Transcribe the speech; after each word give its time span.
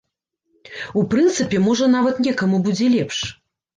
У 1.01 1.03
прынцыпе, 1.11 1.57
можа, 1.67 1.91
нават 1.97 2.15
некаму 2.29 2.57
будзе 2.67 2.87
лепш. 2.99 3.17